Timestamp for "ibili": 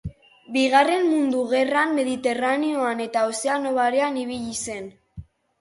4.23-4.59